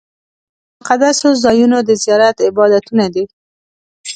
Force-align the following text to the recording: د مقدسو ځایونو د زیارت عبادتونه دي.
د 0.03 0.03
مقدسو 0.79 1.29
ځایونو 1.43 1.77
د 1.87 1.89
زیارت 2.03 2.37
عبادتونه 2.49 3.05
دي. 3.13 3.23